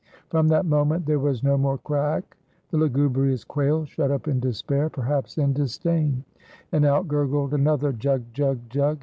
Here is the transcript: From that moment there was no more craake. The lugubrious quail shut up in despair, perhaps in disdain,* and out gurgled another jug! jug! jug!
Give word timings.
From 0.29 0.47
that 0.47 0.65
moment 0.65 1.05
there 1.05 1.19
was 1.19 1.43
no 1.43 1.59
more 1.59 1.77
craake. 1.77 2.35
The 2.71 2.77
lugubrious 2.79 3.43
quail 3.43 3.85
shut 3.85 4.09
up 4.09 4.27
in 4.27 4.39
despair, 4.39 4.89
perhaps 4.89 5.37
in 5.37 5.53
disdain,* 5.53 6.23
and 6.71 6.85
out 6.85 7.07
gurgled 7.07 7.53
another 7.53 7.91
jug! 7.93 8.23
jug! 8.33 8.61
jug! 8.67 8.97